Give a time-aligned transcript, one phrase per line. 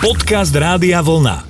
[0.00, 1.44] Podcast Rádia Vlna.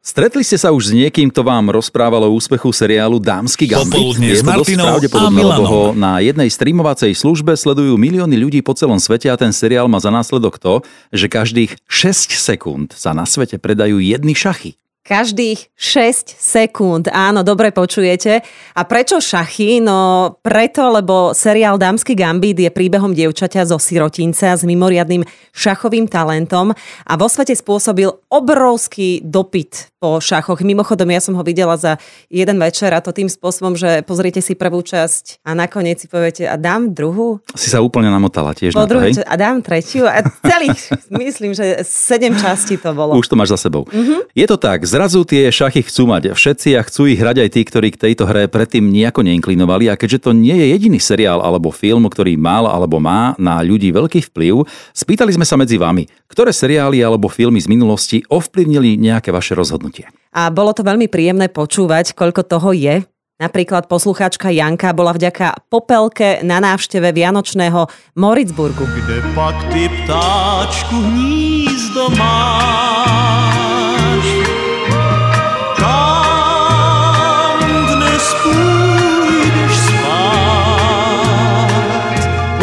[0.00, 3.92] Stretli ste sa už s niekým, kto vám rozprával o úspechu seriálu Dámsky gambit?
[3.92, 8.72] Popoludne Je to dosť pravdepodobné, lebo ho na jednej streamovacej službe sledujú milióny ľudí po
[8.72, 10.80] celom svete a ten seriál má za následok to,
[11.12, 14.80] že každých 6 sekúnd sa na svete predajú jedny šachy.
[15.08, 18.44] Každých 6 sekúnd, áno, dobre počujete.
[18.76, 19.80] A prečo šachy?
[19.80, 25.24] No preto, lebo seriál Dámsky gambit je príbehom dievčaťa zo sirotinca s mimoriadným
[25.56, 26.76] šachovým talentom
[27.08, 30.60] a vo svete spôsobil obrovský dopyt po šachoch.
[30.62, 31.96] Mimochodom, ja som ho videla za
[32.28, 36.46] jeden večer a to tým spôsobom, že pozrite si prvú časť a nakoniec si poviete
[36.46, 39.18] a dám druhú, Si sa úplne namotala tiež po na to, hej?
[39.24, 43.18] a dám tretiu a celých, myslím, že 7 častí to bolo.
[43.18, 43.88] Už to máš za sebou.
[43.90, 44.30] Mhm.
[44.36, 47.62] Je to tak, zrazu tie šachy chcú mať všetci a chcú ich hrať aj tí,
[47.62, 51.70] ktorí k tejto hre predtým nejako neinklinovali a keďže to nie je jediný seriál alebo
[51.70, 56.50] film, ktorý mal alebo má na ľudí veľký vplyv, spýtali sme sa medzi vami, ktoré
[56.50, 60.10] seriály alebo filmy z minulosti ovplyvnili nejaké vaše rozhodnutie.
[60.34, 63.06] A bolo to veľmi príjemné počúvať, koľko toho je.
[63.38, 67.86] Napríklad poslucháčka Janka bola vďaka Popelke na návšteve Vianočného
[68.18, 68.82] Moritzburgu.
[68.82, 73.77] Kde pak ty ptáčku hnízdo máš?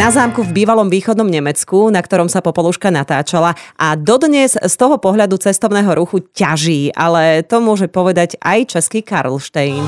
[0.06, 5.02] Na zámku v bývalom východnom Nemecku, na ktorom sa Popoluška natáčala a dodnes z toho
[5.02, 9.82] pohľadu cestovného ruchu ťaží, ale to môže povedať aj český Karlštejn.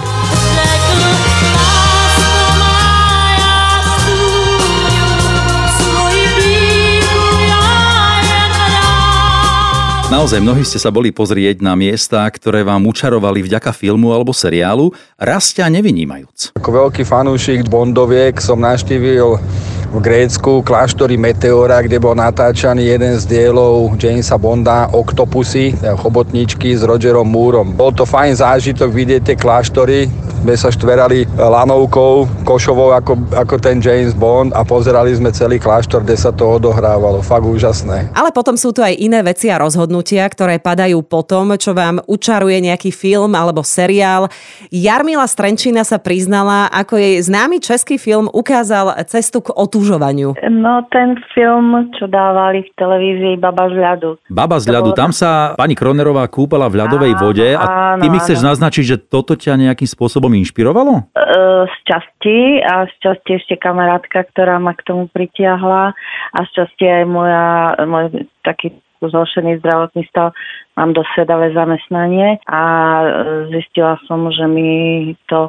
[10.10, 14.90] Naozaj mnohí ste sa boli pozrieť na miesta, ktoré vám učarovali vďaka filmu alebo seriálu,
[15.14, 16.58] rastia nevynímajúc.
[16.58, 19.38] Ako veľký fanúšik Bondoviek som navštívil
[19.88, 26.76] v Grécku kláštory Meteora, kde bol natáčaný jeden z dielov Jamesa Bonda Octopusy, teda chobotničky
[26.76, 27.72] s Rogerom Moorom.
[27.72, 33.82] Bol to fajn zážitok vidieť tie kláštory, sme sa štverali lanovkou, košovou ako, ako ten
[33.82, 37.18] James Bond a pozerali sme celý kláštor, kde sa to odohrávalo.
[37.26, 38.14] Fakt úžasné.
[38.14, 41.98] Ale potom sú tu aj iné veci a rozhodnutia, ktoré padajú po tom, čo vám
[42.06, 44.30] učaruje nejaký film alebo seriál.
[44.70, 50.34] Jarmila Strenčina sa priznala, ako jej známy český film ukázal cestu k otúžovaniu.
[50.50, 54.10] No ten film, čo dávali v televízii Baba z ľadu.
[54.26, 57.64] Baba z ľadu, tam sa pani Kronerová kúpala v ľadovej Áno, vode a
[58.02, 58.50] ty áno, mi chceš áno.
[58.52, 61.06] naznačiť, že toto ťa nejakým spôsobom inšpirovalo?
[61.14, 61.22] E,
[61.70, 65.94] z časti a z časti ešte kamarátka, ktorá ma k tomu pritiahla
[66.34, 67.46] a z časti aj moja,
[67.86, 70.34] môj taký zhoršený zdravotný stav,
[70.74, 72.62] mám dosť sedavé zamestnanie a
[72.98, 73.06] e,
[73.54, 75.46] zistila som, že mi to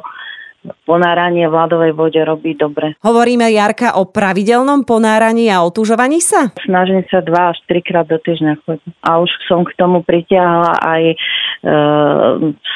[0.84, 2.92] ponáranie v ľadovej vode robí dobre.
[3.00, 6.52] Hovoríme, Jarka, o pravidelnom ponáraní a otúžovaní sa?
[6.60, 8.92] Snažím sa dva až trikrát do týždňa chodiť.
[9.00, 11.16] A už som k tomu pritiahla aj e,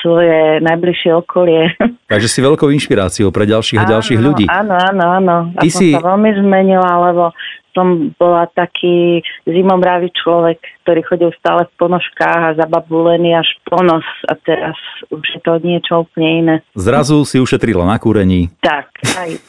[0.00, 1.76] svoje najbližšie okolie.
[2.12, 4.44] Takže si veľkou inšpiráciou pre ďalších a ďalších áno, ľudí.
[4.48, 5.36] Áno, áno, áno.
[5.56, 7.36] A Ty som si- sa veľmi zmenila, lebo
[7.74, 14.06] som bola taký zimomravý človek, ktorý chodil stále v ponožkách a zababulený až po nos
[14.24, 14.78] a teraz
[15.10, 16.54] už je to niečo úplne iné.
[16.72, 18.54] Zrazu si ušetrila na kúrení.
[18.62, 18.86] Tak,
[19.18, 19.30] aj,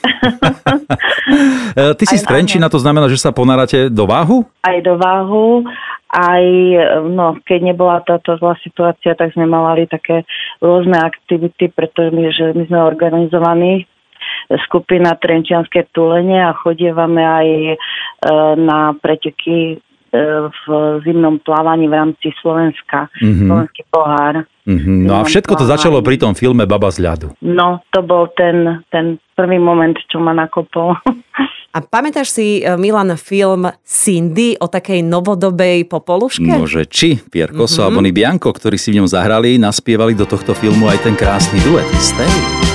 [1.76, 4.46] E, Ty si Aj- strenčina, to znamená, že sa ponárate do váhu?
[4.64, 5.62] aj do váhu,
[6.10, 6.44] aj
[7.06, 10.24] no, keď nebola táto zlá situácia, tak sme mali také
[10.58, 13.86] rôzne aktivity, pretože my, že my sme organizovaní
[14.66, 17.76] skupina Trenčianske tulenie a chodievame aj e,
[18.60, 19.76] na preteky e,
[20.50, 20.64] v
[21.04, 23.10] zimnom plávaní v rámci Slovenska.
[23.22, 23.48] Mhm.
[23.50, 24.46] Slovenský pohár.
[24.66, 25.06] Mhm.
[25.06, 25.74] No a všetko to plávaní.
[25.74, 27.28] začalo pri tom filme Baba z ľadu.
[27.42, 30.98] No, to bol ten, ten prvý moment, čo ma nakopol.
[31.76, 36.48] A pamätáš si, e, Milan, film Cindy o takej novodobej popoluške?
[36.48, 40.56] Nože či Pier Koso a Bonnie Bianco, ktorí si v ňom zahrali, naspievali do tohto
[40.56, 41.84] filmu aj ten krásny duet.
[42.00, 42.75] Stay.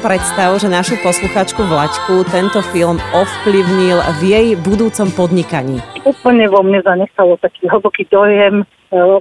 [0.00, 5.78] Predstav, že našu posluchačku Vlaďku tento film ovplyvnil v jej budúcom podnikaní.
[6.08, 8.64] úplne vo mne zanechalo taký hlboký dojem e,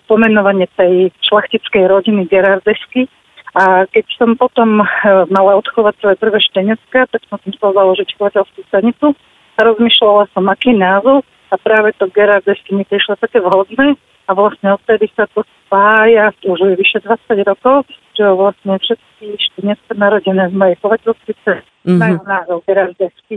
[0.07, 3.11] pomenovanie tej šlachtickej rodiny Gerardesky.
[3.53, 4.85] A keď som potom e,
[5.29, 9.13] mala odchovať svoje prvé šteniacka, tak som si chcela založiť chovateľskú stanicu
[9.59, 13.99] rozmýšľala som, aký názov a práve to Gerardesky mi prišlo také vhodné
[14.29, 19.93] a vlastne odtedy sa to spája už je vyše 20 rokov, že vlastne všetky šteniacka
[19.97, 21.95] narodené z mojej chovateľskej cesty Mhm.
[21.95, 22.57] majú názov.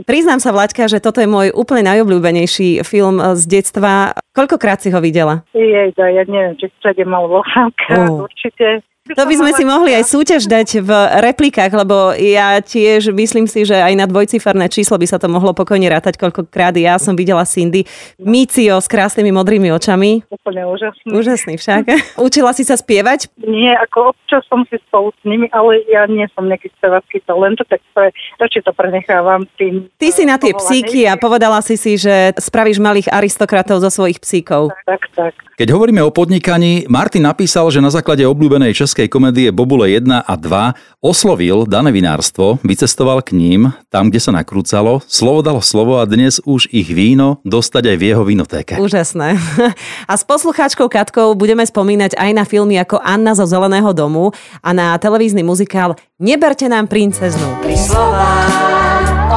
[0.03, 4.13] Priznám sa, Vlaďka, že toto je môj úplne najobľúbenejší film z detstva.
[4.35, 5.47] Koľkokrát si ho videla?
[5.55, 8.27] Jej, ja neviem, či všade mal Volánka, Ó.
[8.27, 8.83] určite.
[9.03, 13.67] To by sme si mohli aj súťaž dať v replikách, lebo ja tiež myslím si,
[13.67, 17.43] že aj na dvojciferné číslo by sa to mohlo pokojne rátať, koľkokrát ja som videla
[17.43, 17.83] Cindy
[18.15, 20.23] Micio s krásnymi modrými očami.
[20.31, 21.09] Úplne úžasný.
[21.19, 21.83] Úžasný však.
[22.31, 23.27] Učila si sa spievať?
[23.43, 27.59] Nie, ako občas som si spolu s nimi, ale ja nie som nejaký spevacký talent,
[27.59, 29.91] tak pre, radšej to prenechávam tým.
[29.99, 34.23] Ty si na tie psíky a povedala si si, že spravíš malých aristokratov zo svojich
[34.23, 34.71] psíkov.
[34.87, 35.35] Tak, tak.
[35.53, 40.33] Keď hovoríme o podnikaní, Martin napísal, že na základe obľúbenej českej komédie Bobule 1 a
[40.33, 46.09] 2 oslovil dané vinárstvo, vycestoval k ním, tam, kde sa nakrúcalo, slovo dalo slovo a
[46.09, 48.73] dnes už ich víno dostať aj v jeho vinotéke.
[48.81, 49.37] Úžasné.
[50.09, 54.33] A s poslucháčkou Katkou budeme spomínať aj na filmy ako Anna zo Zeleného domu
[54.65, 57.61] a na televízny muzikál Neberte nám princeznu.
[57.61, 58.41] Tri slova,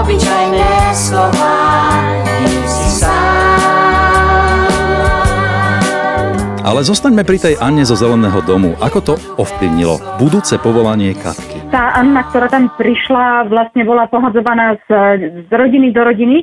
[0.01, 1.53] obyčajné slova,
[6.67, 8.75] Ale zostaňme pri tej Anne zo Zeleného domu.
[8.83, 11.63] Ako to ovplyvnilo budúce povolanie Katky?
[11.71, 14.91] Tá Anna, ktorá tam prišla, vlastne bola pohadzovaná z,
[15.47, 16.43] z rodiny do rodiny.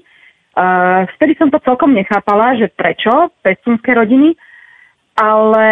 [0.55, 4.31] Uh, vtedy som to celkom nechápala, že prečo, pestúnske rodiny,
[5.19, 5.65] ale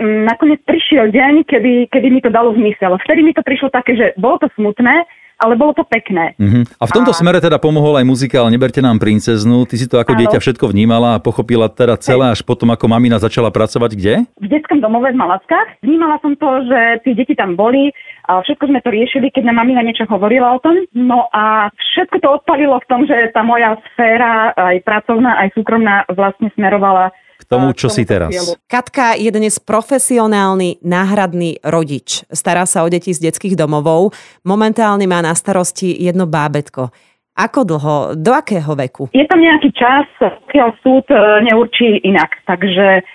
[0.00, 2.96] mm, nakoniec prišiel deň, kedy, kedy mi to dalo zmysel.
[3.04, 5.04] Vtedy mi to prišlo také, že bolo to smutné,
[5.38, 6.34] ale bolo to pekné.
[6.36, 6.66] Mhm.
[6.76, 9.64] A v tomto A- smere teda pomohol aj muzikál Neberte nám princeznu.
[9.64, 10.20] Ty si to ako Áno.
[10.26, 14.14] dieťa všetko vnímala a pochopila teda celé až potom, ako mamina začala pracovať kde?
[14.36, 15.78] v detskom domove v Malackách.
[15.80, 17.94] Vnímala som to, že tí deti tam boli
[18.26, 20.74] a všetko sme to riešili, keď nám mamina niečo hovorila o tom.
[20.92, 26.02] No a všetko to odpalilo v tom, že tá moja sféra, aj pracovná, aj súkromná,
[26.10, 27.14] vlastne smerovala
[27.48, 28.30] tomu, čo si teraz.
[28.68, 32.22] Katka je dnes profesionálny náhradný rodič.
[32.28, 34.12] Stará sa o deti z detských domovov.
[34.44, 36.92] Momentálne má na starosti jedno bábetko.
[37.38, 37.96] Ako dlho?
[38.18, 39.14] Do akého veku?
[39.14, 42.34] Je tam nejaký čas, pokiaľ súd e, neurčí inak.
[42.50, 43.06] Takže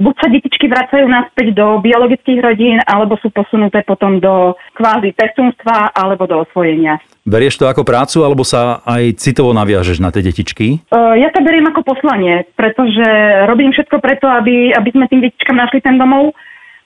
[0.00, 5.92] buď sa detičky vracajú naspäť do biologických rodín, alebo sú posunuté potom do kvázi pestúnstva
[5.92, 6.98] alebo do osvojenia.
[7.22, 10.82] Berieš to ako prácu, alebo sa aj citovo naviažeš na tie detičky?
[10.90, 13.06] Uh, Ja to beriem ako poslanie, pretože
[13.46, 16.34] robím všetko preto, aby, aby sme tým detičkám našli ten domov.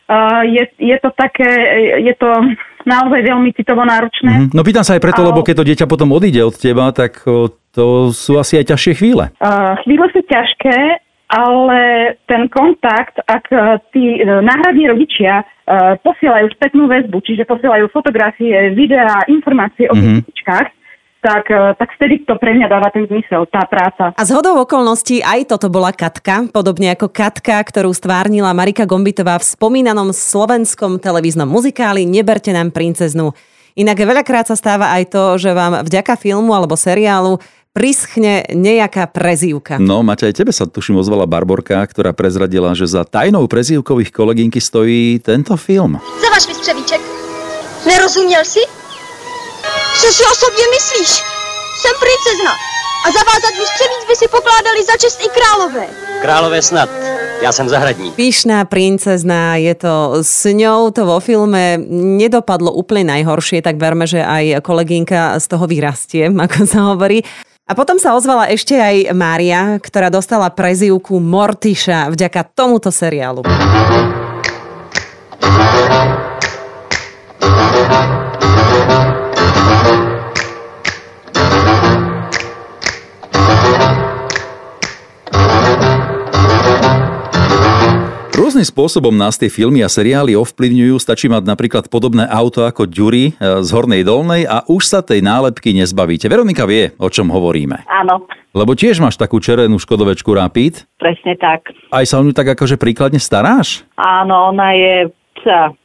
[0.06, 1.48] Uh, je, je to také,
[2.04, 2.28] je to
[2.86, 4.46] naozaj veľmi citovo náročné.
[4.46, 4.54] Mhm.
[4.54, 7.24] No pýtam sa aj preto, Ale- lebo keď to dieťa potom odíde od teba, tak
[7.74, 9.32] to sú asi aj ťažšie chvíle.
[9.40, 16.50] Uh, chvíle sú ťažké, ale ten kontakt, ak uh, tí uh, náhradní rodičia uh, posielajú
[16.54, 20.22] spätnú väzbu, čiže posielajú fotografie, videá, informácie o Mhm.
[20.22, 20.68] detičkách,
[21.26, 24.14] tak, tak vtedy to pre mňa dáva ten zmysel, tá práca.
[24.14, 29.34] A z hodou okolností aj toto bola Katka, podobne ako Katka, ktorú stvárnila Marika Gombitová
[29.42, 33.34] v spomínanom slovenskom televíznom muzikáli Neberte nám princeznu.
[33.74, 37.42] Inak veľakrát sa stáva aj to, že vám vďaka filmu alebo seriálu
[37.76, 39.76] prischne nejaká prezývka.
[39.76, 44.08] No, Maťa, aj tebe sa tuším ozvala Barborka, ktorá prezradila, že za tajnou prezývkou ich
[44.08, 46.00] kolegynky stojí tento film.
[46.00, 47.00] Za váš vystřevíček.
[47.84, 48.64] Nerozuměl jsi?
[50.00, 51.10] Co si o sobě myslíš?
[51.80, 52.52] Jsem princezna.
[53.04, 55.86] A zavázat vystřevíc by si pokládali za čest i králové.
[56.22, 56.88] Králové snad.
[57.42, 58.14] Já jsem zahradník.
[58.14, 61.76] Pyšná princezná, je to s ňou, to vo filme
[62.16, 67.20] nedopadlo úplne najhoršie, tak verme, že aj kolegynka z toho vyrastie, ako sa hovorí.
[67.66, 73.42] A potom sa ozvala ešte aj Mária, ktorá dostala prezývku Mortiša vďaka tomuto seriálu.
[88.66, 90.98] Spôsobom nás tie filmy a seriály ovplyvňujú.
[90.98, 95.22] Stačí mať napríklad podobné auto ako Ďuri e, z Hornej Dolnej a už sa tej
[95.22, 96.26] nálepky nezbavíte.
[96.26, 97.86] Veronika vie, o čom hovoríme.
[97.86, 100.88] Áno, Lebo tiež máš takú červenú škodovečku Rapid.
[100.98, 101.70] presne tak.
[101.94, 103.86] Aj sa o ňu tak akože príkladne staráš?
[103.94, 104.94] Áno, ona je...
[105.38, 105.76] Psa.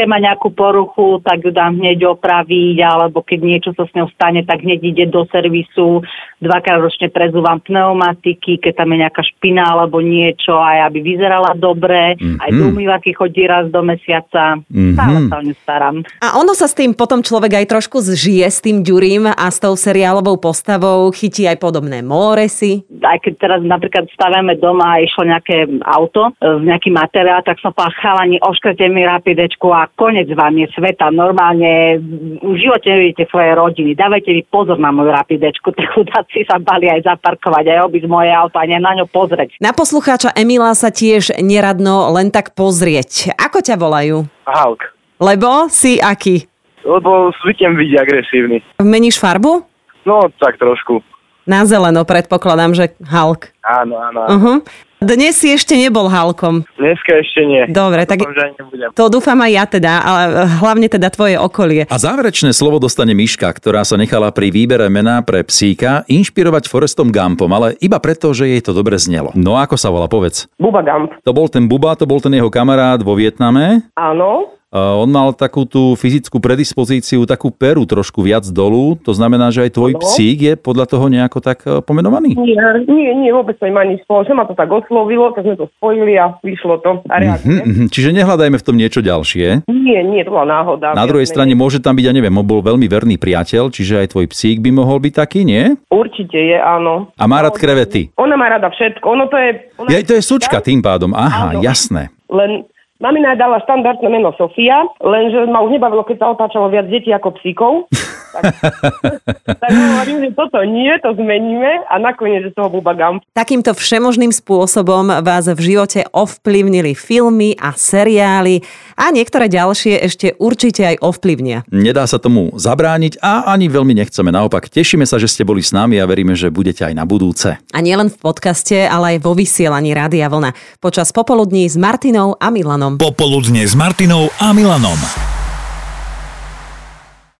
[0.00, 4.08] Keď má nejakú poruchu, tak ju dám hneď opraviť, alebo keď niečo sa s ňou
[4.16, 6.00] stane, tak hneď ide do servisu.
[6.40, 12.16] Dvakrát ročne prezúvam pneumatiky, keď tam je nejaká špina alebo niečo, aj aby vyzerala dobre.
[12.16, 12.40] Mhm.
[12.40, 14.56] Aj do umývaky chodí raz do mesiaca.
[14.72, 14.96] Mhm.
[14.96, 15.96] Stále sa o ňu starám.
[16.24, 19.60] A ono sa s tým potom človek aj trošku zžije s tým Ďurím a s
[19.60, 22.88] tou seriálovou postavou, chytí aj podobné móresy.
[23.04, 27.76] aj keď teraz napríklad stavíme doma a išlo nejaké auto, e, nejaký materiál, tak som
[27.76, 31.10] povedala, chalani, oškrte mi rapidečku a konec vám je sveta.
[31.10, 31.98] Normálne
[32.42, 33.94] v živote nevidíte svoje rodiny.
[33.94, 35.72] Dávajte mi pozor na moju rapidečku.
[35.80, 39.56] Tak chudáci sa bali aj zaparkovať, aj obísť moje auto a nie na ňo pozrieť.
[39.64, 43.32] Na poslucháča Emila sa tiež neradno len tak pozrieť.
[43.40, 44.28] Ako ťa volajú?
[44.44, 44.80] Hulk.
[45.20, 46.44] Lebo si aký?
[46.84, 48.56] Lebo zvyknem byť agresívny.
[48.80, 49.64] Meníš farbu?
[50.04, 51.00] No, tak trošku.
[51.48, 53.52] Na zeleno predpokladám, že Hulk.
[53.64, 54.20] Áno, áno.
[54.24, 54.32] áno.
[54.36, 54.56] Uh-huh.
[55.00, 56.60] Dnes si ešte nebol Halkom.
[56.76, 57.64] Dneska ešte nie.
[57.72, 58.88] Dobre, tak Dúfam, že ani nebudem.
[58.92, 60.22] to dúfam aj ja teda, ale
[60.60, 61.88] hlavne teda tvoje okolie.
[61.88, 67.08] A záverečné slovo dostane Miška, ktorá sa nechala pri výbere mená pre psíka inšpirovať Forestom
[67.08, 69.32] Gumpom, ale iba preto, že jej to dobre znelo.
[69.32, 70.44] No ako sa volá, povedz.
[70.60, 71.16] Buba Gump.
[71.24, 73.88] To bol ten Buba, to bol ten jeho kamarát vo Vietname.
[73.96, 74.59] Áno.
[74.70, 78.94] Uh, On mal takú tú fyzickú predispozíciu, takú peru trošku viac dolu.
[79.02, 82.38] To znamená, že aj tvoj psík je podľa toho nejako tak eh, pomenovaný?
[82.38, 82.54] Nie,
[82.86, 84.30] nie, nie, vôbec to nemá nič spoločné.
[84.30, 87.02] Ma to tak oslovilo, tak sme to spojili a vyšlo to.
[87.10, 87.66] A reálne.
[87.66, 87.84] Mhm.
[87.90, 89.66] Čiže nehľadajme v tom niečo ďalšie.
[89.66, 90.94] Nie, nie, to bola náhoda.
[90.94, 94.14] Na druhej strane môže tam byť, ja neviem, on bol veľmi verný priateľ, čiže aj
[94.14, 95.74] tvoj psík by mohol byť taký, nie?
[95.90, 97.10] Určite je, áno.
[97.18, 98.14] A má rád krevety.
[98.14, 99.02] Ona má rada všetko.
[99.02, 99.50] Ono to je...
[99.82, 101.10] Ona Ja, to je sučka tým pádom.
[101.10, 101.66] Aha, Áno.
[101.66, 102.14] jasné.
[102.30, 102.70] Len
[103.00, 107.34] mamina dala štandardné meno Sofia, lenže ma už nebavilo, keď sa otáčalo viac detí ako
[107.40, 107.72] psíkov.
[109.62, 113.22] tak hovorím, že toto nie, to zmeníme a nakoniec je z toho Buba Gump.
[113.34, 118.62] Takýmto všemožným spôsobom vás v živote ovplyvnili filmy a seriály
[118.96, 121.64] a niektoré ďalšie ešte určite aj ovplyvnia.
[121.72, 124.30] Nedá sa tomu zabrániť a ani veľmi nechceme.
[124.30, 127.56] Naopak, tešíme sa, že ste boli s nami a veríme, že budete aj na budúce.
[127.56, 130.52] A nielen v podcaste, ale aj vo vysielaní Rádia Vlna.
[130.78, 133.00] Počas popoludní s Martinou a Milanom.
[133.00, 135.39] Popoludne s Martinou a Milanom.